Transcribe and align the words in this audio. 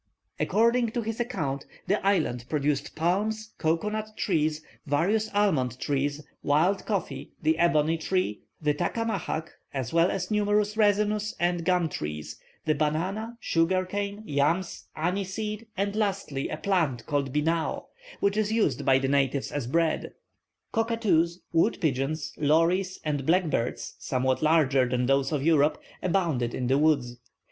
According 0.39 0.89
to 0.93 1.03
his 1.03 1.19
account, 1.19 1.67
the 1.85 2.03
island 2.03 2.45
produced 2.49 2.95
palms, 2.95 3.51
cocoa 3.59 3.89
nut 3.89 4.17
trees, 4.17 4.63
various 4.87 5.29
almond 5.31 5.77
trees, 5.79 6.23
wild 6.41 6.87
coffee, 6.87 7.33
the 7.43 7.59
ebony 7.59 7.99
tree, 7.99 8.41
the 8.59 8.73
tacamahac, 8.73 9.49
as 9.71 9.93
well 9.93 10.09
as 10.09 10.31
numerous 10.31 10.75
resinous 10.75 11.35
or 11.39 11.51
gum 11.59 11.87
trees, 11.87 12.39
the 12.65 12.73
banana, 12.73 13.37
sugar 13.39 13.85
cane, 13.85 14.23
yams, 14.25 14.85
aniseed, 14.95 15.67
and 15.77 15.95
lastly 15.95 16.49
a 16.49 16.57
plant 16.57 17.05
called 17.05 17.31
"Binao," 17.31 17.85
which 18.21 18.37
is 18.37 18.51
used 18.51 18.83
by 18.83 18.97
the 18.97 19.07
natives 19.07 19.51
as 19.51 19.67
bread. 19.67 20.13
Cockatoos, 20.71 21.41
wood 21.53 21.77
pigeons, 21.79 22.33
lories, 22.37 22.99
and 23.03 23.23
black 23.23 23.51
birds, 23.51 23.97
somewhat 23.99 24.41
larger 24.41 24.89
than 24.89 25.05
those 25.05 25.31
of 25.31 25.43
Europe, 25.43 25.79
abounded 26.01 26.55
in 26.55 26.65
the 26.65 26.79
woods. 26.79 27.17